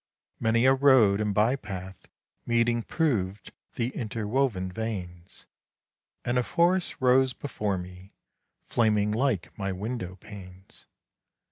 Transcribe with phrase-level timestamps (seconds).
[0.39, 2.07] Many a road and by path
[2.47, 5.45] meeting proved the interwoven veins;
[6.25, 8.15] And a forest rose before me,
[8.67, 10.87] flaming like my window panes.